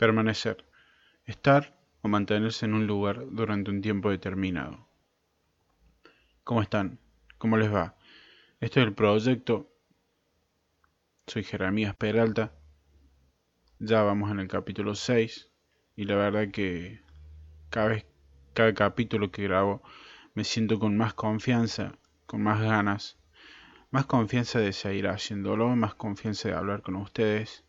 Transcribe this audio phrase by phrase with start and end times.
[0.00, 0.64] Permanecer.
[1.26, 4.88] Estar o mantenerse en un lugar durante un tiempo determinado.
[6.42, 6.98] ¿Cómo están?
[7.36, 7.98] ¿Cómo les va?
[8.60, 9.70] Este es el proyecto.
[11.26, 12.54] Soy Jeremías Peralta.
[13.78, 15.50] Ya vamos en el capítulo 6
[15.96, 17.02] y la verdad que
[17.68, 18.06] cada vez,
[18.54, 19.82] cada capítulo que grabo
[20.32, 23.18] me siento con más confianza, con más ganas,
[23.90, 27.66] más confianza de seguir haciéndolo, más confianza de hablar con ustedes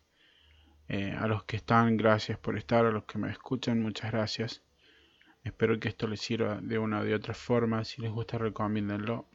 [0.88, 2.86] eh, a los que están, gracias por estar.
[2.86, 4.62] A los que me escuchan, muchas gracias.
[5.44, 7.84] Espero que esto les sirva de una o de otra forma.
[7.84, 9.28] Si les gusta, recomiéndenlo.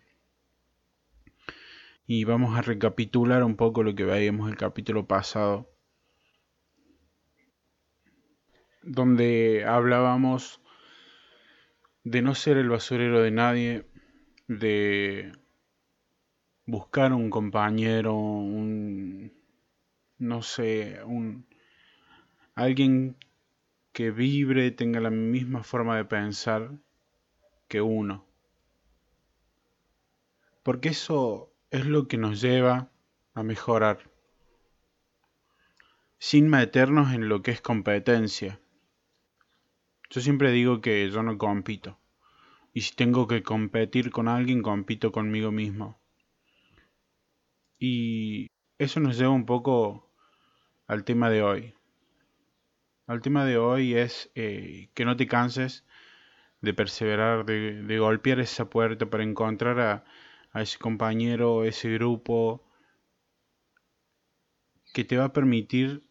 [2.06, 5.70] Y vamos a recapitular un poco lo que veíamos el capítulo pasado.
[8.82, 10.62] Donde hablábamos
[12.06, 13.86] de no ser el basurero de nadie,
[14.48, 15.34] de
[16.66, 18.87] buscar un compañero, un,
[20.20, 21.46] no sé, un,
[22.56, 23.16] alguien
[23.94, 26.72] que vibre, tenga la misma forma de pensar
[27.68, 28.26] que uno.
[30.64, 32.92] Porque eso es lo que nos lleva
[33.34, 34.12] a mejorar,
[36.20, 38.60] sin meternos en lo que es competencia.
[40.10, 42.00] Yo siempre digo que yo no compito.
[42.74, 46.00] Y si tengo que competir con alguien, compito conmigo mismo.
[47.80, 48.48] Y
[48.78, 50.07] eso nos lleva un poco
[50.88, 51.74] al tema de hoy.
[53.06, 55.86] Al tema de hoy es eh, que no te canses
[56.62, 60.06] de perseverar, de, golpear esa puerta para encontrar a,
[60.52, 62.64] a ese compañero, ese grupo
[64.94, 66.04] que te va a permitir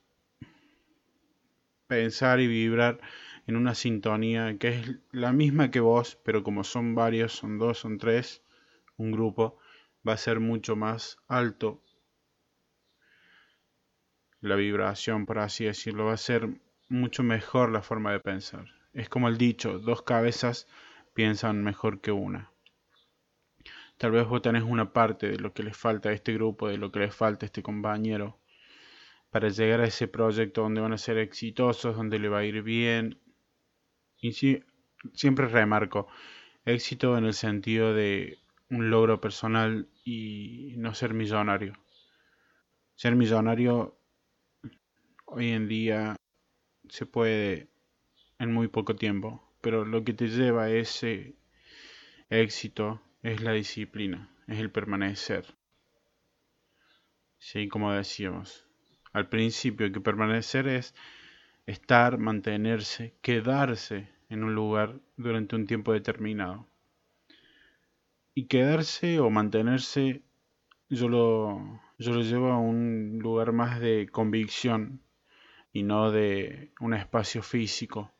[1.87, 3.01] pensar y vibrar
[3.47, 7.79] en una sintonía que es la misma que vos, pero como son varios, son dos,
[7.79, 8.43] son tres,
[8.97, 9.59] un grupo,
[10.07, 11.83] va a ser mucho más alto
[14.41, 16.49] la vibración, por así decirlo, va a ser
[16.89, 18.67] mucho mejor la forma de pensar.
[18.93, 20.69] Es como el dicho, dos cabezas
[21.15, 22.53] piensan mejor que una.
[23.99, 26.77] Tal vez vos tenés una parte de lo que les falta a este grupo, de
[26.77, 28.39] lo que les falta a este compañero,
[29.31, 32.63] para llegar a ese proyecto donde van a ser exitosos, donde le va a ir
[32.63, 33.19] bien.
[34.21, 36.09] Y siempre remarco,
[36.65, 38.39] éxito en el sentido de
[38.71, 41.75] un logro personal y no ser millonario.
[42.97, 43.96] Ser millonario
[45.27, 46.17] hoy en día
[46.89, 47.69] se puede
[48.39, 51.35] en muy poco tiempo, pero lo que te lleva a ese
[52.31, 55.45] éxito es la disciplina, es el permanecer.
[57.39, 58.67] Sí, como decíamos,
[59.13, 60.95] al principio que permanecer es
[61.67, 66.67] estar, mantenerse, quedarse en un lugar durante un tiempo determinado.
[68.35, 70.23] Y quedarse o mantenerse,
[70.89, 75.01] yo lo, yo lo llevo a un lugar más de convicción
[75.73, 78.13] y no de un espacio físico,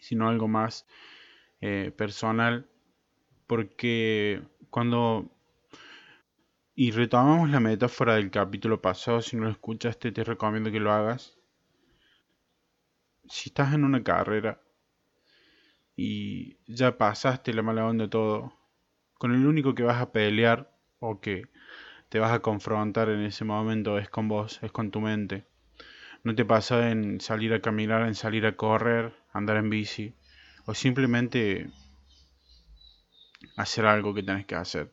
[0.00, 0.86] sino algo más
[1.60, 2.68] eh, personal,
[3.46, 5.30] porque cuando...
[6.76, 10.92] Y retomamos la metáfora del capítulo pasado, si no lo escuchaste te recomiendo que lo
[10.92, 11.38] hagas.
[13.28, 14.60] Si estás en una carrera
[15.96, 18.52] y ya pasaste la mala onda todo,
[19.18, 21.44] con el único que vas a pelear o que
[22.08, 25.46] te vas a confrontar en ese momento es con vos, es con tu mente.
[26.24, 30.14] No te pasa en salir a caminar, en salir a correr, andar en bici
[30.64, 31.70] o simplemente
[33.56, 34.90] hacer algo que tenés que hacer.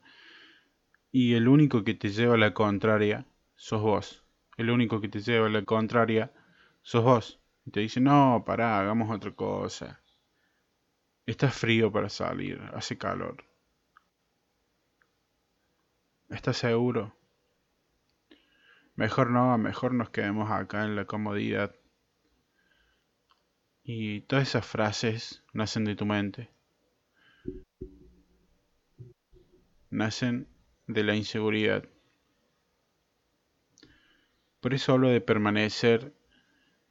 [1.10, 3.26] Y el único que te lleva a la contraria
[3.56, 4.26] sos vos.
[4.58, 6.34] El único que te lleva a la contraria
[6.82, 7.40] sos vos.
[7.66, 10.02] Y te dice, no, pará, hagamos otra cosa.
[11.26, 13.46] Está frío para salir, hace calor.
[16.30, 17.16] ¿Estás seguro?
[18.96, 21.76] Mejor no, mejor nos quedemos acá en la comodidad.
[23.84, 26.50] Y todas esas frases nacen de tu mente.
[29.90, 30.48] Nacen
[30.88, 31.88] de la inseguridad.
[34.60, 36.14] Por eso hablo de permanecer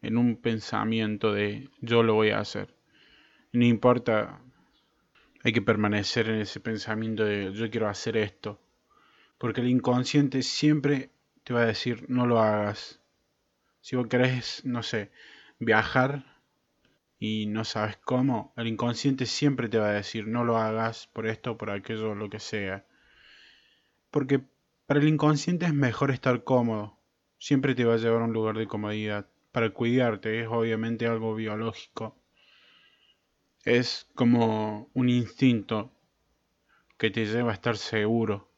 [0.03, 2.75] en un pensamiento de yo lo voy a hacer.
[3.53, 4.41] No importa,
[5.45, 8.61] hay que permanecer en ese pensamiento de yo quiero hacer esto.
[9.39, 11.11] Porque el inconsciente siempre
[11.51, 13.01] te va a decir no lo hagas.
[13.81, 15.11] Si vos querés, no sé,
[15.59, 16.25] viajar
[17.19, 21.27] y no sabes cómo, el inconsciente siempre te va a decir no lo hagas por
[21.27, 22.87] esto, por aquello, lo que sea.
[24.13, 24.45] Porque
[24.87, 27.01] para el inconsciente es mejor estar cómodo.
[27.37, 29.27] Siempre te va a llevar a un lugar de comodidad.
[29.51, 32.17] Para cuidarte es obviamente algo biológico.
[33.65, 35.91] Es como un instinto
[36.97, 38.50] que te lleva a estar seguro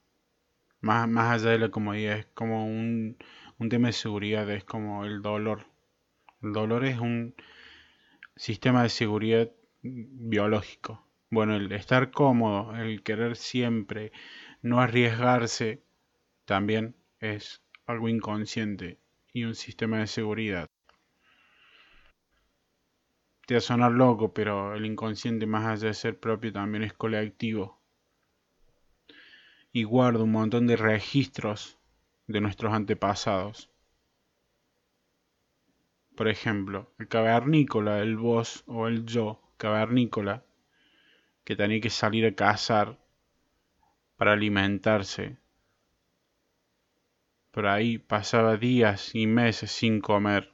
[0.83, 3.17] más, más allá de la comodidad, es como un,
[3.59, 5.67] un tema de seguridad, es como el dolor.
[6.43, 7.35] El dolor es un
[8.37, 9.51] sistema de seguridad
[9.83, 11.07] biológico.
[11.31, 14.13] Bueno, el estar cómodo, el querer siempre,
[14.61, 15.83] no arriesgarse,
[16.45, 18.99] también es algo inconsciente
[19.33, 20.67] y un sistema de seguridad.
[23.47, 26.93] Te va a sonar loco, pero el inconsciente más allá de ser propio también es
[26.93, 27.82] colectivo.
[29.73, 31.79] Y guarda un montón de registros
[32.27, 33.71] de nuestros antepasados.
[36.15, 40.45] Por ejemplo, el cavernícola, el vos o el yo cavernícola,
[41.45, 42.99] que tenía que salir a cazar
[44.17, 45.39] para alimentarse.
[47.51, 50.53] Por ahí pasaba días y meses sin comer,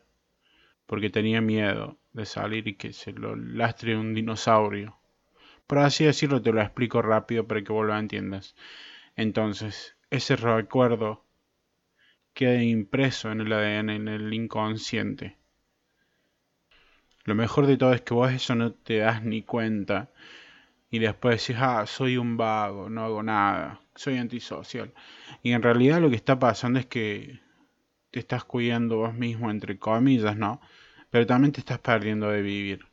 [0.87, 4.97] porque tenía miedo de salir y que se lo lastre un dinosaurio.
[5.67, 8.55] Por así decirlo, te lo explico rápido para que vos lo entiendas.
[9.19, 11.25] Entonces, ese recuerdo
[12.35, 15.37] queda impreso en el ADN, en el inconsciente.
[17.25, 20.13] Lo mejor de todo es que vos eso no te das ni cuenta.
[20.89, 24.95] Y después decís, ah, soy un vago, no hago nada, soy antisocial.
[25.43, 27.41] Y en realidad lo que está pasando es que
[28.13, 30.61] te estás cuidando vos mismo, entre comillas, ¿no?
[31.11, 32.87] Pero también te estás perdiendo de vivir.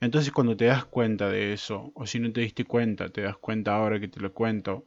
[0.00, 3.36] Entonces cuando te das cuenta de eso, o si no te diste cuenta, te das
[3.36, 4.84] cuenta ahora que te lo cuento,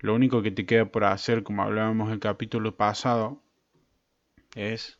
[0.00, 3.42] lo único que te queda por hacer, como hablábamos el capítulo pasado,
[4.54, 4.98] es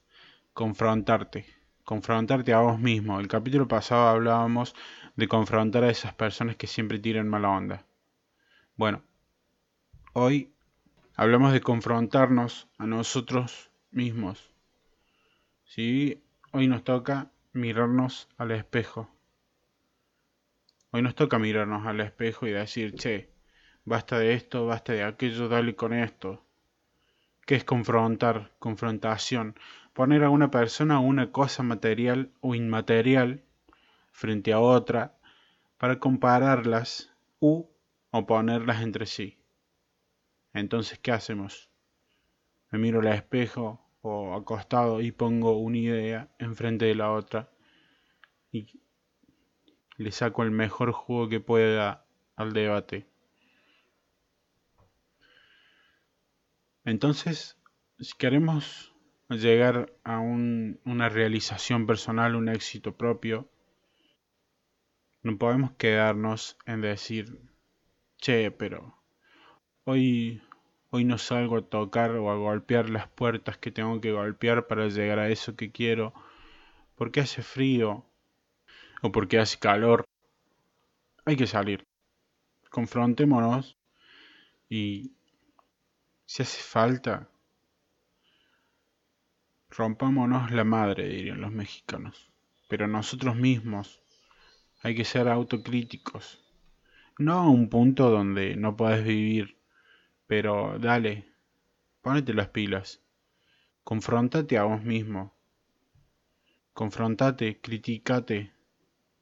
[0.52, 1.58] confrontarte
[1.88, 3.18] confrontarte a vos mismo.
[3.18, 4.74] El capítulo pasado hablábamos
[5.16, 7.86] de confrontar a esas personas que siempre tiran mala onda.
[8.76, 9.02] Bueno,
[10.12, 10.52] hoy
[11.16, 14.50] hablamos de confrontarnos a nosotros mismos.
[15.64, 16.22] ¿Sí?
[16.52, 19.10] Hoy nos toca mirarnos al espejo.
[20.90, 23.30] Hoy nos toca mirarnos al espejo y decir, che,
[23.88, 26.44] basta de esto, basta de aquello, dale con esto.
[27.46, 28.52] ¿Qué es confrontar?
[28.58, 29.56] Confrontación
[29.98, 33.42] poner a una persona o una cosa material o inmaterial
[34.12, 35.18] frente a otra
[35.76, 37.64] para compararlas u
[38.12, 39.38] oponerlas entre sí.
[40.52, 41.68] Entonces, ¿qué hacemos?
[42.70, 47.50] Me miro al espejo o acostado y pongo una idea enfrente de la otra
[48.52, 48.80] y
[49.96, 52.04] le saco el mejor jugo que pueda
[52.36, 53.08] al debate.
[56.88, 57.58] Entonces,
[57.98, 58.94] si queremos
[59.28, 63.46] llegar a una realización personal, un éxito propio,
[65.20, 67.42] no podemos quedarnos en decir,
[68.16, 68.96] che, pero
[69.84, 70.40] hoy,
[70.88, 74.88] hoy no salgo a tocar o a golpear las puertas que tengo que golpear para
[74.88, 76.14] llegar a eso que quiero,
[76.94, 78.06] porque hace frío
[79.02, 80.06] o porque hace calor.
[81.26, 81.84] Hay que salir.
[82.70, 83.76] Confrontémonos
[84.70, 85.17] y
[86.28, 87.26] si hace falta,
[89.70, 92.30] Rompámonos la madre, dirían los mexicanos.
[92.68, 94.02] Pero nosotros mismos
[94.82, 96.44] hay que ser autocríticos.
[97.18, 99.58] No a un punto donde no puedes vivir,
[100.26, 101.32] pero dale,
[102.02, 103.00] ponete las pilas.
[103.84, 105.34] Confróntate a vos mismo.
[106.74, 108.52] Confrontate, criticate,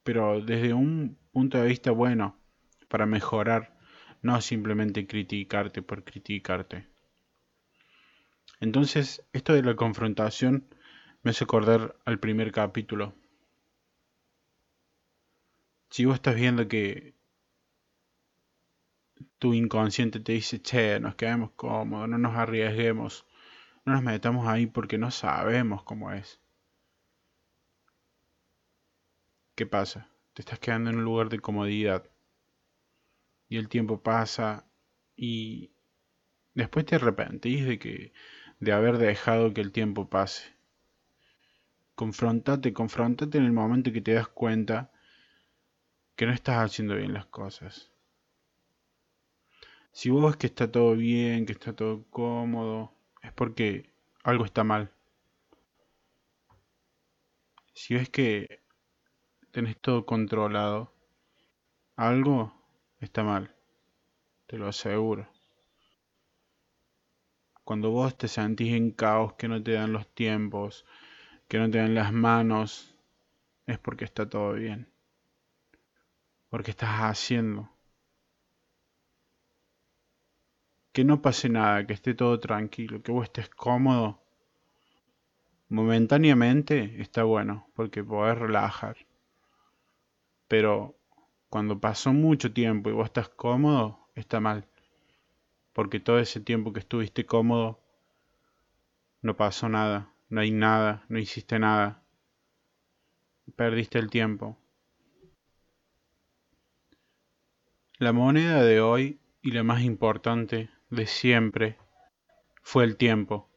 [0.03, 2.37] pero desde un punto de vista bueno,
[2.89, 3.77] para mejorar,
[4.21, 6.96] no simplemente criticarte por criticarte.
[8.59, 10.67] Entonces, esto de la confrontación
[11.23, 13.13] me hace acordar al primer capítulo.
[15.89, 17.13] Si vos estás viendo que
[19.39, 23.25] tu inconsciente te dice, che, nos quedemos cómodos, no nos arriesguemos,
[23.85, 26.39] no nos metamos ahí porque no sabemos cómo es.
[29.55, 30.09] ¿Qué pasa?
[30.33, 32.09] Te estás quedando en un lugar de comodidad.
[33.49, 34.67] Y el tiempo pasa
[35.15, 35.71] y
[36.53, 38.13] después te arrepentís de que
[38.59, 40.55] de haber dejado que el tiempo pase.
[41.95, 44.91] Confrontate, confrontate en el momento que te das cuenta
[46.15, 47.91] que no estás haciendo bien las cosas.
[49.91, 53.89] Si vos ves que está todo bien, que está todo cómodo, es porque
[54.23, 54.91] algo está mal.
[57.73, 58.61] Si ves que
[59.51, 60.93] tenés todo controlado,
[61.95, 62.53] algo
[62.99, 63.55] está mal,
[64.45, 65.27] te lo aseguro.
[67.67, 70.85] Cuando vos te sentís en caos, que no te dan los tiempos,
[71.49, 72.95] que no te dan las manos,
[73.65, 74.87] es porque está todo bien.
[76.47, 77.69] Porque estás haciendo.
[80.93, 84.21] Que no pase nada, que esté todo tranquilo, que vos estés cómodo.
[85.67, 88.95] Momentáneamente está bueno, porque podés relajar.
[90.47, 90.95] Pero
[91.49, 94.65] cuando pasó mucho tiempo y vos estás cómodo, está mal
[95.77, 97.79] porque todo ese tiempo que estuviste cómodo
[99.21, 102.03] no pasó nada no hay nada, no hiciste nada.
[103.55, 104.57] Perdiste el tiempo.
[107.97, 111.77] La moneda de hoy y la más importante de siempre
[112.61, 113.49] fue el tiempo.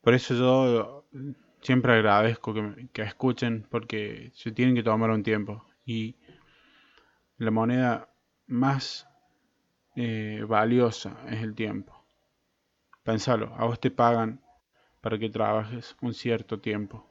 [0.00, 1.06] Por eso yo
[1.60, 2.52] siempre agradezco
[2.92, 5.64] que, escuchen porque se tienen que tomar un tiempo.
[5.86, 6.16] Y
[7.38, 8.11] la moneda
[8.52, 9.08] más
[9.96, 11.92] eh, valiosa es el tiempo.
[13.02, 14.40] Pensalo, a vos te pagan
[15.00, 17.08] para que trabajes un cierto tiempo.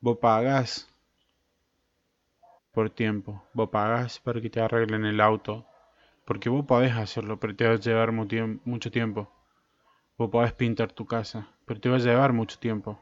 [0.00, 0.88] Vos pagas
[2.72, 5.66] por tiempo, vos pagas para que te arreglen el auto,
[6.26, 9.32] porque vos podés hacerlo, pero te va a llevar mucho tiempo.
[10.18, 13.00] Vos podés pintar tu casa, pero te va a llevar mucho tiempo.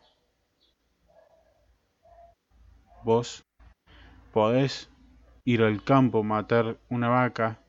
[3.03, 3.45] Vos
[4.33, 4.89] podés
[5.45, 7.61] ir al campo, matar una vaca,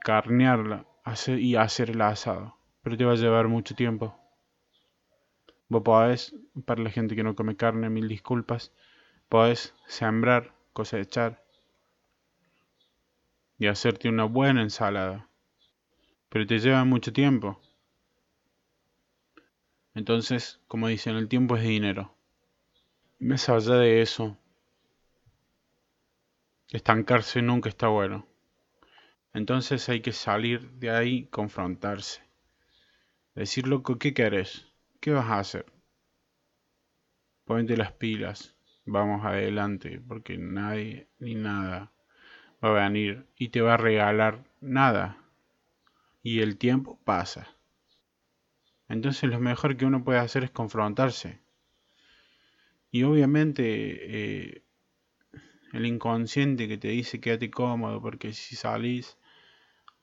[0.00, 0.86] carnearla
[1.38, 4.16] y hacer el asado pero te va a llevar mucho tiempo.
[5.68, 8.72] Vos podés, para la gente que no come carne, mil disculpas,
[9.28, 11.42] podés sembrar, cosechar
[13.58, 15.28] y hacerte una buena ensalada,
[16.28, 17.60] pero te lleva mucho tiempo.
[19.96, 22.14] Entonces, como dicen, el tiempo es dinero.
[23.18, 24.38] Más allá de eso,
[26.70, 28.26] estancarse nunca está bueno.
[29.32, 32.22] Entonces hay que salir de ahí confrontarse.
[33.34, 34.72] Decir, loco, ¿qué querés?
[35.00, 35.66] ¿Qué vas a hacer?
[37.44, 38.56] Ponte las pilas,
[38.86, 41.92] vamos adelante, porque nadie ni nada
[42.64, 45.18] va a venir y te va a regalar nada.
[46.22, 47.46] Y el tiempo pasa.
[48.88, 51.40] Entonces lo mejor que uno puede hacer es confrontarse.
[52.90, 54.65] Y obviamente eh,
[55.76, 59.16] el inconsciente que te dice quédate cómodo porque si salís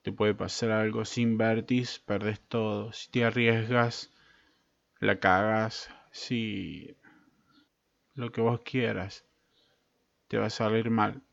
[0.04, 1.06] te puede pasar algo.
[1.06, 2.92] Si invertís, perdés todo.
[2.94, 4.12] Si te arriesgas,
[5.00, 5.90] la cagas.
[6.12, 6.96] Si
[8.14, 9.26] lo que vos quieras,
[10.28, 11.24] te va a salir mal.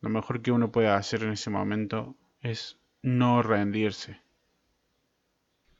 [0.00, 4.20] Lo mejor que uno puede hacer en ese momento es no rendirse.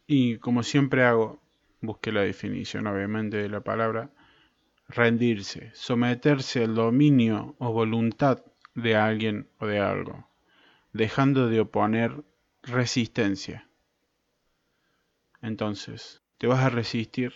[0.07, 1.43] Y como siempre hago,
[1.81, 4.11] busqué la definición obviamente de la palabra
[4.89, 10.29] rendirse, someterse al dominio o voluntad de alguien o de algo
[10.95, 12.25] dejando de oponer
[12.63, 13.69] resistencia.
[15.43, 17.35] Entonces, ¿te vas a resistir?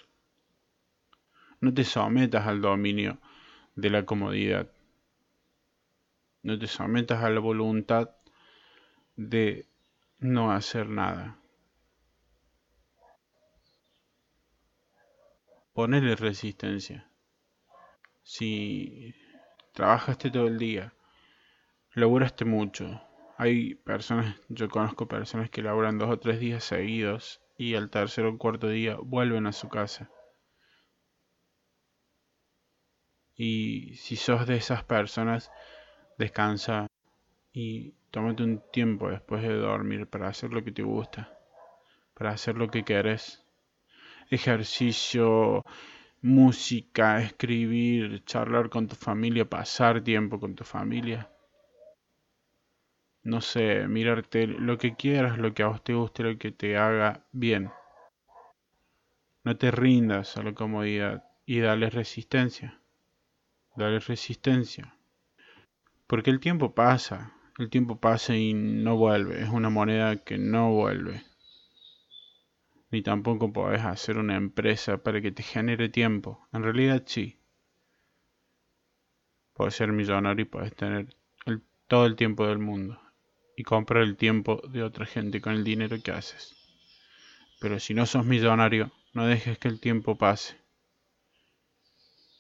[1.61, 3.19] No te sometas al dominio
[3.75, 4.71] de la comodidad.
[6.43, 8.11] No te sometas a la voluntad
[9.17, 9.67] de
[10.21, 11.37] no hacer nada.
[15.75, 17.08] Ponele resistencia.
[18.31, 19.15] Si
[19.73, 20.93] trabajaste todo el día,
[21.95, 23.01] laburaste mucho,
[23.39, 28.27] hay personas, yo conozco personas que laburan dos o tres días seguidos y al tercer
[28.27, 30.11] o cuarto día vuelven a su casa.
[33.35, 35.51] Y si sos de esas personas,
[36.19, 36.87] descansa
[37.55, 41.35] y tómate un tiempo después de dormir para hacer lo que te gusta,
[42.13, 43.43] para hacer lo que querés.
[44.29, 45.65] Ejercicio,
[46.23, 51.31] música, escribir, charlar con tu familia, pasar tiempo con tu familia
[53.29, 56.79] no sé, mirarte lo que quieras, lo que a vos te guste, lo que te
[56.79, 57.71] haga bien.
[59.45, 62.81] No te rindas a la comodidad y dale resistencia.
[63.77, 64.95] Dale resistencia.
[66.07, 70.73] Porque el tiempo pasa, el tiempo pasa y no vuelve, es una moneda que no
[70.73, 71.23] vuelve.
[72.91, 76.47] Ni tampoco podés hacer una empresa para que te genere tiempo.
[76.53, 77.39] En realidad sí.
[79.53, 81.15] Puedes ser millonario y puedes tener
[81.89, 83.01] todo el tiempo del mundo
[83.57, 86.55] y comprar el tiempo de otra gente con el dinero que haces.
[87.61, 90.57] Pero si no sos millonario, no dejes que el tiempo pase.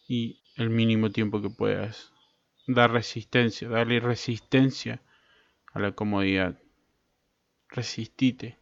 [0.06, 2.12] Y el mínimo tiempo que puedas.
[2.66, 5.02] Dar resistencia, darle resistencia
[5.72, 6.60] a la comodidad.
[7.68, 8.58] Resistite.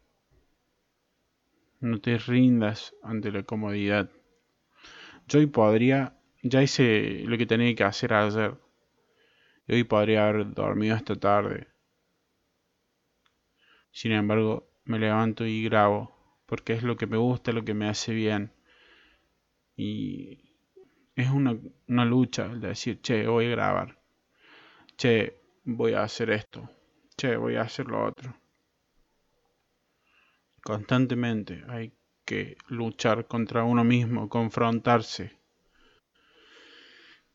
[1.80, 4.11] No te rindas ante la comodidad.
[5.28, 8.54] Yo hoy podría, ya hice lo que tenía que hacer ayer.
[9.66, 11.68] Y hoy podría haber dormido esta tarde
[13.97, 16.14] sin embargo, me levanto y grabo,
[16.45, 18.52] porque es lo que me gusta, lo que me hace bien.
[19.75, 20.38] Y
[21.14, 23.99] es una, una lucha de decir, che, voy a grabar.
[24.99, 26.68] Che, voy a hacer esto.
[27.16, 28.37] Che, voy a hacer lo otro.
[30.66, 31.92] Constantemente hay
[32.25, 35.38] que luchar contra uno mismo, confrontarse,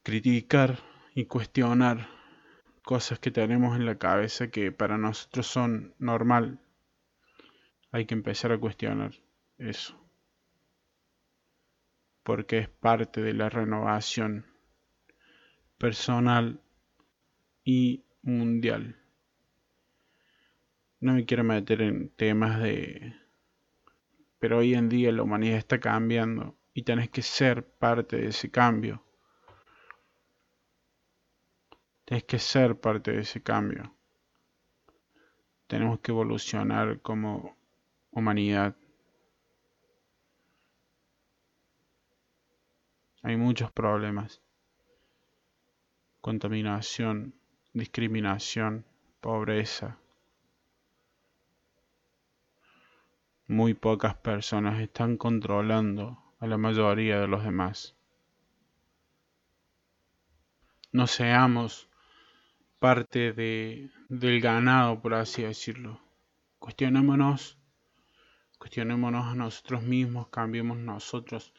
[0.03, 0.79] criticar
[1.15, 2.09] y cuestionar
[2.83, 6.59] cosas que tenemos en la cabeza que para nosotros son normal
[7.93, 9.13] hay que empezar a cuestionar
[9.57, 9.97] eso.
[12.23, 14.45] Porque es parte de la renovación
[15.77, 16.59] personal
[17.63, 18.97] y mundial.
[20.99, 23.20] No me quiero meter en temas de...
[24.41, 28.49] Pero hoy en día la humanidad está cambiando y tenés que ser parte de ese
[28.49, 29.05] cambio.
[32.05, 33.95] Tenés que ser parte de ese cambio.
[35.67, 37.55] Tenemos que evolucionar como
[38.09, 38.75] humanidad.
[43.21, 44.41] Hay muchos problemas.
[46.19, 47.35] Contaminación,
[47.73, 48.85] discriminación,
[49.19, 49.99] pobreza.
[53.51, 57.97] Muy pocas personas están controlando a la mayoría de los demás.
[60.93, 61.89] No seamos
[62.79, 65.99] parte de, del ganado, por así decirlo.
[66.59, 67.57] Cuestionémonos,
[68.57, 71.53] cuestionémonos a nosotros mismos, cambiemos nosotros,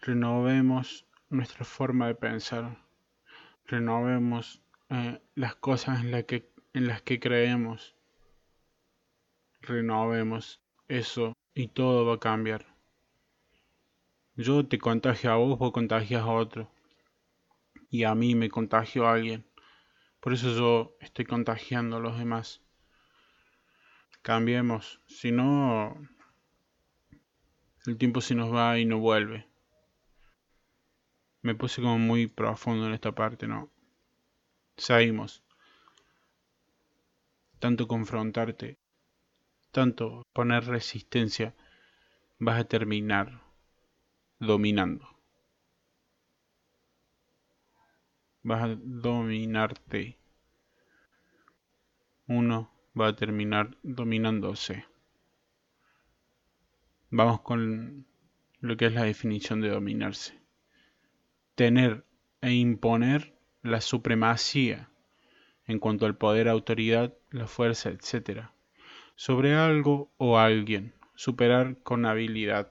[0.00, 2.76] renovemos nuestra forma de pensar,
[3.64, 7.96] renovemos eh, las cosas en las que creemos,
[9.62, 12.66] renovemos eso y todo va a cambiar.
[14.36, 16.70] Yo te contagio a vos, vos contagias a otro.
[17.90, 19.46] Y a mí me contagio a alguien.
[20.20, 22.62] Por eso yo estoy contagiando a los demás.
[24.22, 25.00] Cambiemos.
[25.06, 25.96] Si no,
[27.86, 29.48] el tiempo se nos va y no vuelve.
[31.42, 33.70] Me puse como muy profundo en esta parte, ¿no?
[34.76, 35.42] Seguimos.
[37.58, 38.78] Tanto confrontarte,
[39.78, 41.54] tanto poner resistencia,
[42.40, 43.42] vas a terminar
[44.40, 45.06] dominando.
[48.42, 50.18] Vas a dominarte.
[52.26, 54.84] Uno va a terminar dominándose.
[57.10, 58.04] Vamos con
[58.58, 60.40] lo que es la definición de dominarse.
[61.54, 62.04] Tener
[62.40, 64.90] e imponer la supremacía
[65.66, 68.50] en cuanto al poder, autoridad, la fuerza, etc.
[69.18, 70.94] sobre algo o alguien.
[71.16, 72.70] Superar con habilidad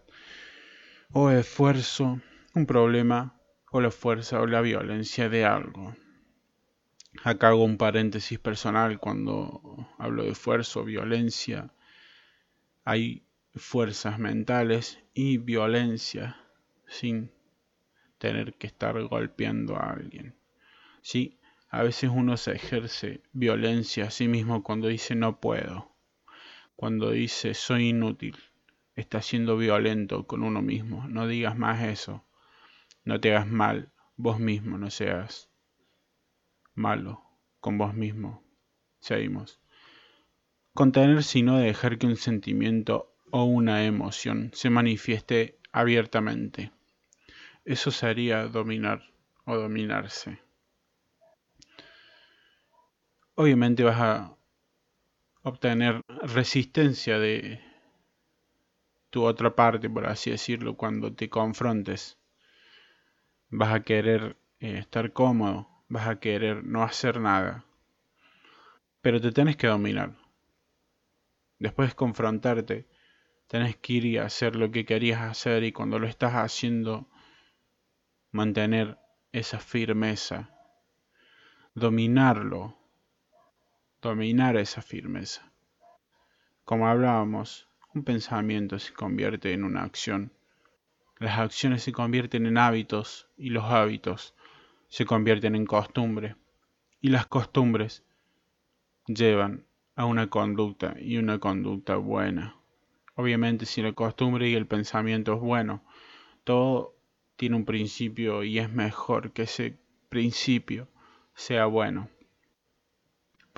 [1.12, 2.22] o esfuerzo,
[2.56, 3.38] un problema
[3.70, 5.94] o la fuerza o la violencia de algo.
[7.22, 11.74] Acá hago un paréntesis personal cuando hablo de esfuerzo o violencia.
[12.86, 16.38] Hay fuerzas mentales y violencia
[16.88, 17.30] sin
[18.20, 20.34] tener que estar golpeando a alguien.
[21.02, 25.97] Sí, a veces uno se ejerce violencia a sí mismo cuando dice no puedo,
[26.78, 28.38] cuando dice soy inútil,
[28.96, 31.08] está siendo violento con uno mismo.
[31.08, 32.24] No digas más eso.
[33.04, 35.50] No te hagas mal vos mismo, no seas
[36.76, 37.24] malo
[37.60, 38.44] con vos mismo.
[39.00, 39.60] Seguimos.
[40.76, 46.72] Contener sino dejar que un sentimiento o una emoción se manifieste abiertamente.
[47.66, 49.02] Eso sería dominar
[49.46, 50.40] o dominarse.
[53.34, 54.37] Obviamente vas a
[55.48, 57.60] obtener resistencia de,
[59.10, 62.18] tu otra parte, por así decirlo, cuando te confrontes.
[63.50, 67.66] Vas a querer eh, estar cómodo, vas a querer no hacer nada.
[69.02, 70.18] Pero te tenés que dominar.
[71.60, 72.88] Después de confrontarte,
[73.48, 77.10] tenés que ir y hacer lo que querías hacer y cuando lo estás haciendo,
[78.32, 79.00] mantener
[79.32, 80.52] esa firmeza.
[81.74, 82.78] Dominarlo.
[84.00, 85.52] Dominar esa firmeza.
[86.64, 90.32] Como hablábamos, un pensamiento se convierte en una acción.
[91.18, 94.36] Las acciones se convierten en hábitos y los hábitos
[94.88, 96.36] se convierten en costumbre.
[97.02, 98.04] Y las costumbres
[99.08, 102.56] llevan a una conducta y una conducta buena.
[103.16, 105.84] Obviamente si la costumbre y el pensamiento es bueno,
[106.44, 106.96] todo
[107.36, 109.80] tiene un principio y es mejor que ese
[110.10, 110.88] principio
[111.34, 112.10] sea bueno.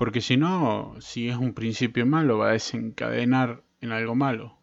[0.00, 4.58] Porque si no, si es un principio malo, va a desencadenar en algo malo.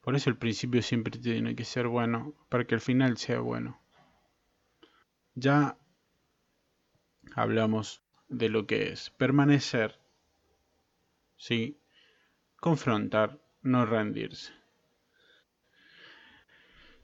[0.00, 3.80] Por eso el principio siempre tiene que ser bueno, para que el final sea bueno.
[5.34, 5.76] Ya
[7.34, 9.98] hablamos de lo que es permanecer,
[11.36, 11.80] ¿sí?
[12.60, 14.52] confrontar, no rendirse.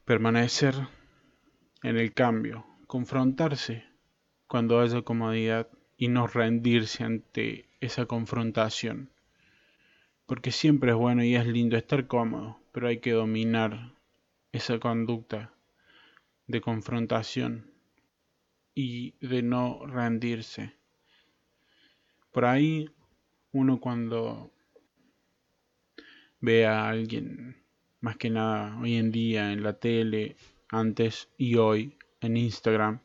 [0.04, 0.76] Permanecer
[1.82, 3.84] en el cambio, confrontarse
[4.46, 5.68] cuando haya comodidad
[6.02, 9.12] y no rendirse ante esa confrontación
[10.26, 13.92] porque siempre es bueno y es lindo estar cómodo, pero hay que dominar
[14.50, 15.54] esa conducta
[16.48, 17.70] de confrontación
[18.74, 20.74] y de no rendirse.
[22.32, 22.90] Por ahí
[23.52, 24.50] uno cuando
[26.40, 27.62] ve a alguien,
[28.00, 30.34] más que nada hoy en día en la tele,
[30.68, 33.00] antes y hoy en Instagram,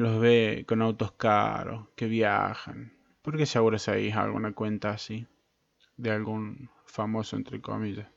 [0.00, 2.92] los ve con autos caros, que viajan.
[3.22, 5.26] Porque seguro sabéis alguna cuenta así,
[5.96, 8.08] de algún famoso entre comillas.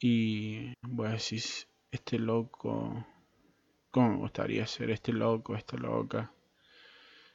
[0.00, 1.42] Y voy a decir,
[1.90, 3.06] este loco,
[3.90, 6.32] ¿cómo me gustaría ser este loco, esta loca?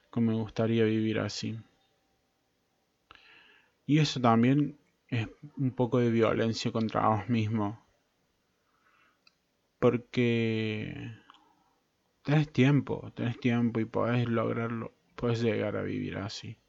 [0.09, 1.59] ¿Cómo me gustaría vivir así?
[3.85, 7.83] Y eso también es un poco de violencia contra vos mismo.
[9.79, 11.11] Porque
[12.29, 16.59] tenés tiempo, tenés tiempo y podés lograrlo, podés llegar a vivir así.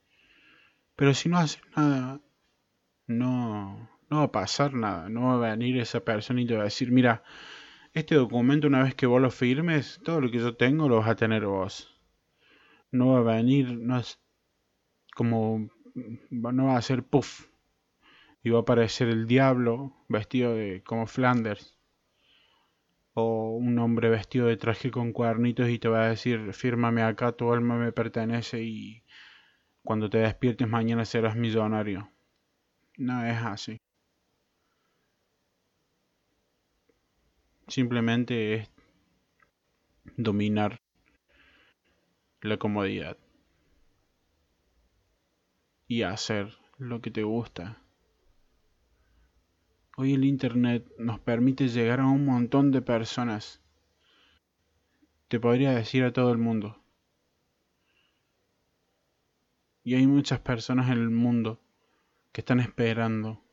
[0.97, 2.19] Pero si no haces nada,
[3.07, 6.63] no, no va a pasar nada, no va a venir esa persona y te va
[6.63, 7.23] a decir, mira,
[7.93, 11.09] este documento una vez que vos lo firmes, todo lo que yo tengo lo vas
[11.09, 12.01] a tener vos.
[12.91, 14.19] No va a venir, no es
[15.15, 15.69] como,
[16.31, 17.49] no va a ser puff.
[18.43, 21.79] Y va a aparecer el diablo vestido de como Flanders.
[23.15, 27.33] O un hombre vestido de traje con cuernitos y te va a decir, fírmame acá,
[27.33, 29.05] tu alma me pertenece y
[29.83, 32.11] cuando te despiertes mañana serás millonario.
[32.97, 33.79] No es así.
[37.69, 38.71] Simplemente es
[40.17, 40.77] dominar
[42.43, 43.17] la comodidad
[45.87, 47.83] y hacer lo que te gusta.
[50.03, 53.61] Hoy el Internet nos permite llegar a un montón de personas.
[55.29, 56.83] Te podría decir a todo el mundo.
[59.85, 61.61] Y hay muchas personas en el mundo
[62.33, 63.45] que están esperando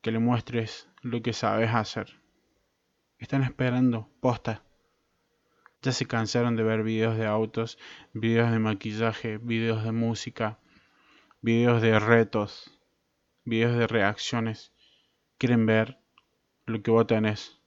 [0.00, 2.20] que le muestres lo que sabes hacer.
[3.18, 4.64] Están esperando, posta.
[5.80, 7.78] Ya se cansaron de ver videos de autos,
[8.12, 10.58] videos de maquillaje, videos de música,
[11.40, 12.75] videos de retos,
[13.46, 14.72] videos de reacciones.
[15.38, 15.98] Quieren ver
[16.66, 17.58] lo que vos tenés.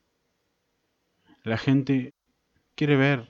[1.44, 2.14] La gente
[2.76, 3.30] quiere ver,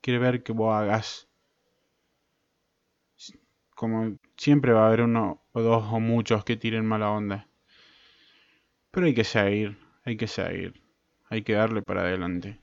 [0.00, 1.28] quiere ver que vos hagas.
[3.76, 7.48] Como siempre va a haber uno o dos o muchos que tiren mala onda.
[8.90, 10.88] Pero hay que seguir, hay que seguir
[11.30, 12.60] hay que darle para adelante.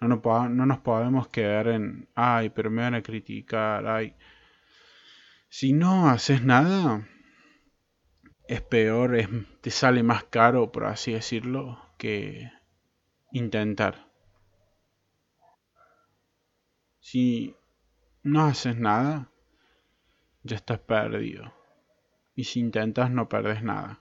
[0.00, 4.14] No nos, no nos podemos quedar en, ay, pero me van a criticar, ay.
[5.48, 7.06] Si no haces nada,
[8.48, 9.28] es peor, es,
[9.60, 12.50] te sale más caro, por así decirlo, que
[13.30, 14.08] intentar.
[16.98, 17.54] Si
[18.22, 19.30] no haces nada,
[20.42, 21.52] ya estás perdido.
[22.34, 24.00] Y si intentas, no perdes nada.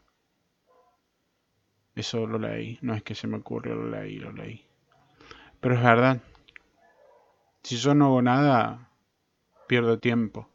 [1.95, 4.65] Eso lo leí, no es que se me ocurrió, lo leí, lo leí.
[5.59, 6.21] Pero es verdad.
[7.63, 8.91] Si yo no hago nada,
[9.67, 10.49] pierdo tiempo.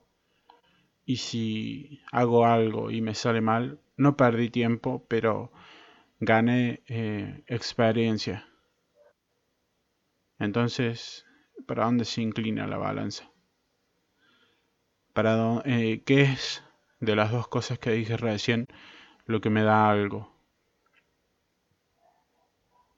[1.05, 5.53] Y si hago algo y me sale mal, no perdí tiempo, pero
[6.21, 8.47] gané eh, experiencia.
[10.39, 11.27] Entonces,
[11.67, 13.31] ¿para dónde se inclina la balanza?
[15.13, 16.65] ¿Para eh, ¿Qué es
[17.01, 18.67] de las dos cosas que dije recién
[19.27, 20.33] lo que me da algo?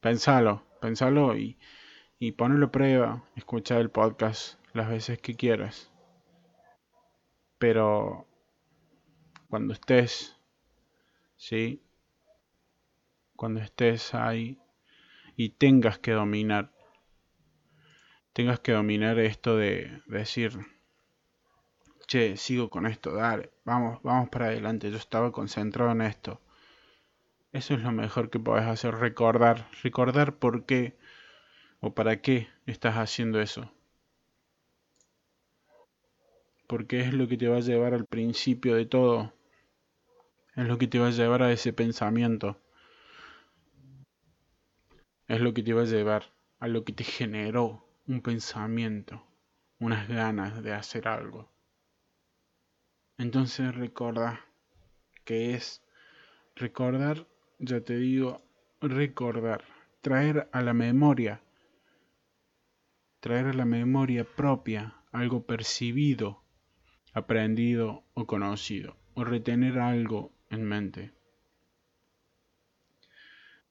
[0.01, 1.59] Pensalo, pensalo y,
[2.19, 3.25] y ponelo a prueba.
[3.37, 5.91] Escucha el podcast las veces que quieras.
[7.59, 8.27] Pero
[9.49, 10.34] cuando estés,
[11.45, 11.83] ¿sí?
[13.37, 14.59] Cuando estés ahí
[15.37, 16.73] y tengas que dominar,
[18.33, 20.59] tengas que dominar esto de, decir,
[22.07, 26.41] che, sigo con esto, dale, vamos, vamos para adelante, yo estaba concentrado en esto.
[27.53, 30.97] Eso es lo mejor que puedes hacer, recordar, recordar por qué
[31.81, 33.71] o para qué estás haciendo eso.
[36.67, 39.35] Porque es lo que te va a llevar al principio de todo.
[40.57, 42.61] Es lo que te va a llevar a ese pensamiento.
[45.27, 49.27] Es lo que te va a llevar a lo que te generó un pensamiento,
[49.79, 51.51] unas ganas de hacer algo.
[53.19, 54.45] Entonces recuerda
[55.25, 55.83] que es
[56.57, 57.27] recordar
[57.59, 58.43] ya te digo,
[58.81, 59.64] recordar,
[60.01, 61.40] traer a la memoria,
[63.21, 66.43] traer a la memoria propia algo percibido,
[67.12, 71.12] aprendido o conocido, o retener algo en mente.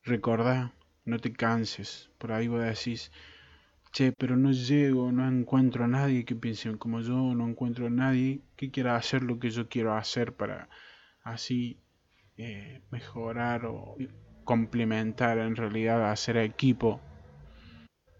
[0.03, 0.73] Recordá,
[1.05, 3.11] no te canses, por ahí vos decís,
[3.93, 7.89] che, pero no llego, no encuentro a nadie que piense como yo, no encuentro a
[7.89, 10.67] nadie que quiera hacer lo que yo quiero hacer para
[11.23, 11.79] así
[12.37, 13.95] eh, mejorar o
[14.43, 16.99] complementar en realidad, hacer equipo.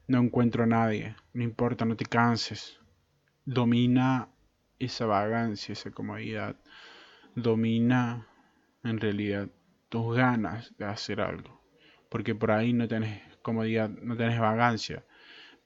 [0.08, 2.80] No encuentro a nadie, no importa, no te canses.
[3.45, 4.30] Domina
[4.80, 6.56] esa vagancia, esa comodidad.
[7.36, 8.28] domina
[8.84, 9.50] en realidad
[9.89, 11.62] tus ganas de hacer algo.
[12.10, 15.06] Porque por ahí no tenés comodidad, no tenés vagancia,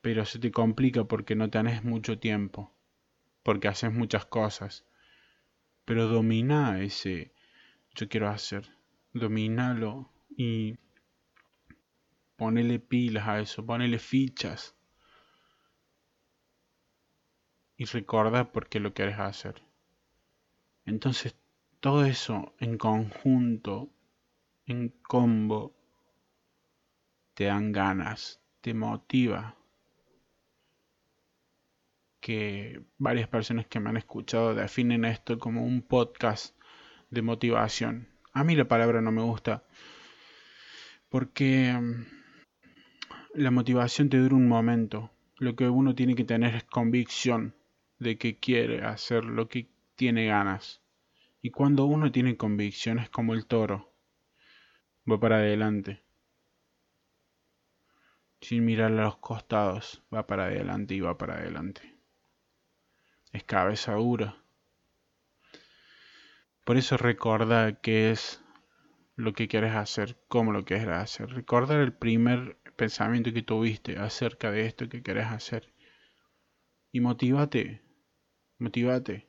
[0.02, 2.74] pero se te complica porque no tenés mucho tiempo,
[3.44, 4.86] porque haces muchas cosas.
[5.86, 7.34] Pero domina ese
[7.96, 8.70] yo quiero hacer,
[9.14, 10.78] dominalo y
[12.36, 14.76] ponele pilas a eso, ponele fichas
[17.78, 19.62] y recuerda por qué lo quieres hacer.
[20.86, 21.36] Entonces,
[21.80, 23.90] todo eso en conjunto,
[24.66, 25.76] en combo,
[27.34, 29.56] te dan ganas, te motiva.
[32.20, 36.56] Que varias personas que me han escuchado definen esto como un podcast
[37.10, 38.08] de motivación.
[38.34, 39.64] A mí la palabra no me gusta
[41.10, 42.06] porque mm,
[43.36, 45.12] la motivación te dura un momento.
[45.38, 47.56] Lo que uno tiene que tener es convicción
[48.00, 50.82] de que quiere hacer lo que tiene ganas.
[51.48, 53.96] Y cuando uno tiene convicciones como el toro,
[55.10, 56.04] va para adelante.
[58.42, 62.02] Sin mirar a los costados, va para adelante y va para adelante.
[63.32, 64.44] Es cabeza dura.
[66.66, 68.44] Por eso recuerda qué es
[69.16, 71.30] lo que quieres hacer, cómo lo quieres hacer.
[71.30, 75.72] Recordar el primer pensamiento que tuviste acerca de esto que quieres hacer.
[76.92, 77.84] Y motívate
[78.60, 79.27] Motivate.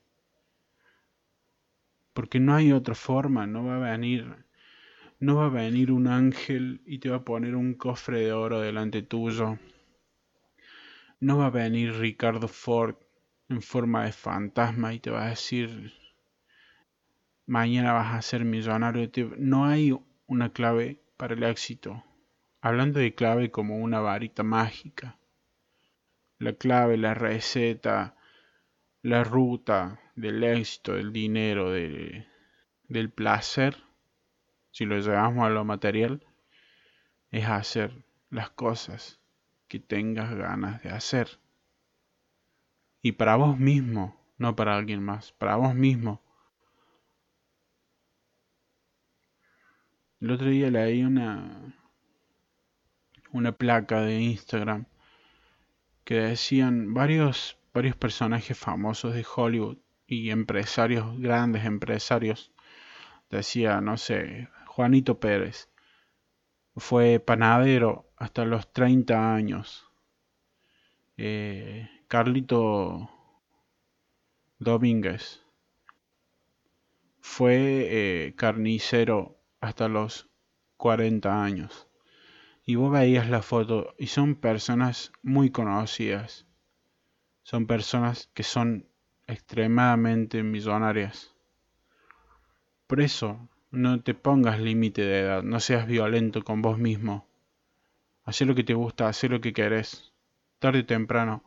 [2.18, 4.44] Porque no hay otra forma, no va a venir,
[5.20, 8.60] no va a venir un ángel y te va a poner un cofre de oro
[8.60, 9.60] delante tuyo.
[11.20, 12.96] No va a venir Ricardo Ford
[13.48, 15.92] en forma de fantasma y te va a decir,
[17.46, 19.08] mañana vas a ser millonario.
[19.38, 22.02] No hay una clave para el éxito.
[22.60, 25.20] Hablando de clave como una varita mágica.
[26.40, 28.16] La clave, la receta,
[29.02, 33.76] la ruta del éxito, del dinero, del placer,
[34.70, 36.26] si lo llevamos a lo material,
[37.30, 39.20] es hacer las cosas
[39.68, 41.38] que tengas ganas de hacer.
[43.02, 46.22] Y para vos mismo, no para alguien más, para vos mismo.
[50.20, 51.76] El otro día leí una,
[53.30, 54.86] una placa de Instagram
[56.04, 62.52] que decían varios varios personajes famosos de Hollywood y empresarios, grandes empresarios.
[63.30, 65.68] Decía, no sé, Juanito Pérez.
[66.76, 69.86] Fue panadero hasta los 30 años.
[71.16, 73.10] Eh, Carlito
[74.58, 75.42] Domínguez
[77.20, 80.30] fue eh, carnicero hasta los
[80.78, 81.88] 40 años.
[82.64, 86.47] Y vos veías la foto y son personas muy conocidas
[87.48, 88.84] son personas que son
[89.26, 91.32] extremadamente millonarias.
[92.86, 97.26] Por eso, no te pongas límite de edad, no seas violento con vos mismo.
[98.26, 100.12] Haz lo que te gusta, haz lo que querés.
[100.58, 101.42] Tarde o temprano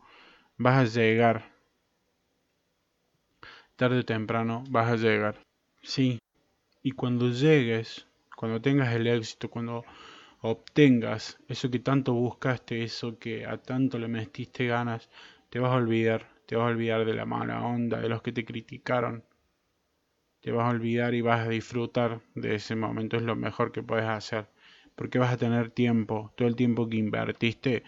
[0.58, 1.52] vas a llegar.
[3.76, 5.40] Tarde o temprano vas a llegar.
[5.84, 6.18] Sí.
[6.82, 9.86] Y cuando llegues, cuando tengas el éxito, cuando
[10.42, 15.08] obtengas eso que tanto buscaste, eso que a tanto le metiste ganas,
[15.52, 18.32] te vas a olvidar, te vas a olvidar de la mala onda, de los que
[18.32, 19.26] te criticaron.
[20.40, 23.84] Te vas a olvidar y vas a disfrutar de ese momento, es lo mejor que
[23.84, 24.48] puedes hacer.
[24.96, 27.84] Porque vas a tener tiempo, todo el tiempo que invertiste,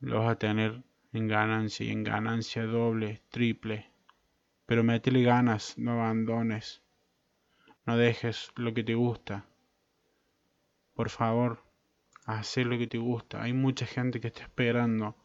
[0.00, 3.90] lo vas a tener en ganancia y en ganancia doble, triple.
[4.64, 6.80] Pero métele ganas, no abandones.
[7.84, 9.44] No dejes lo que te gusta.
[10.94, 11.62] Por favor,
[12.24, 13.42] haz lo que te gusta.
[13.42, 15.19] Hay mucha gente que está esperando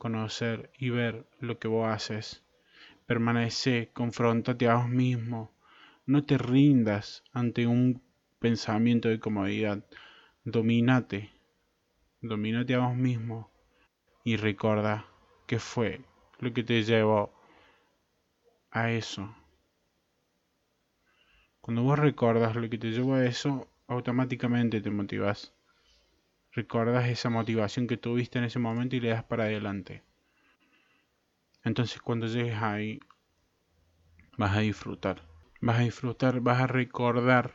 [0.00, 2.42] conocer y ver lo que vos haces.
[3.06, 5.52] Permanece, confrontate a vos mismo.
[6.06, 8.02] No te rindas ante un
[8.38, 9.84] pensamiento de comodidad.
[10.42, 11.30] Domínate.
[12.22, 13.50] Domínate a vos mismo.
[14.24, 15.04] Y recuerda
[15.46, 16.00] qué fue
[16.38, 17.30] lo que te llevó
[18.70, 19.36] a eso.
[21.60, 25.52] Cuando vos recuerdas lo que te llevó a eso, automáticamente te motivas
[26.52, 30.02] recuerdas esa motivación que tuviste en ese momento y le das para adelante.
[31.62, 33.00] Entonces cuando llegues ahí,
[34.36, 35.22] vas a disfrutar.
[35.60, 37.52] Vas a disfrutar, vas a recordar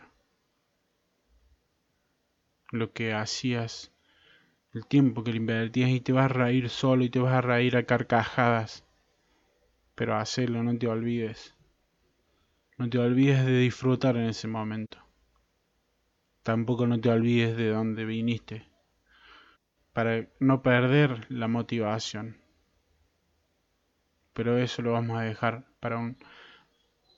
[2.71, 3.91] lo que hacías,
[4.73, 7.41] el tiempo que le invertías y te vas a reír solo y te vas a
[7.41, 8.85] reír a carcajadas.
[9.95, 11.55] Pero hacelo, no te olvides.
[12.77, 14.99] No te olvides de disfrutar en ese momento.
[16.43, 18.74] Tampoco no te olvides de dónde viniste
[19.95, 22.35] para no perder la motivación.
[24.33, 26.17] Pero eso lo vamos a dejar para un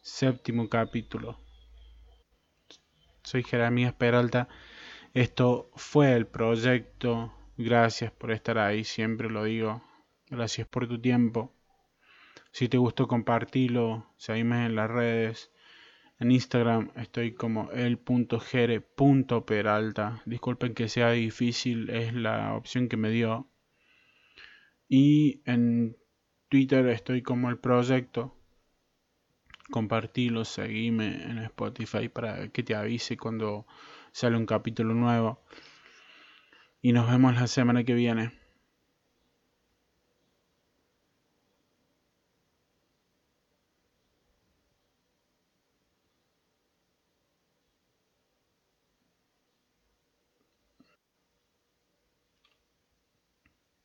[0.03, 1.39] séptimo capítulo.
[3.23, 4.47] Soy Jeremías Peralta.
[5.15, 7.33] Esto fue el proyecto.
[7.57, 9.83] Gracias por estar ahí, siempre lo digo.
[10.29, 11.55] Gracias por tu tiempo.
[12.51, 14.13] Si te gustó, compartilo.
[14.17, 15.51] Seguime en las redes.
[16.19, 20.23] En Instagram estoy como el.gere.peralta.
[20.25, 23.51] Disculpen que sea difícil, es la opción que me dio.
[24.87, 25.95] Y en
[26.49, 28.33] Twitter estoy como el proyecto.
[29.69, 33.67] Compartilo, seguime en Spotify para que te avise cuando
[34.11, 35.43] sale un capítulo nuevo.
[36.81, 38.46] Y nos vemos la semana que viene.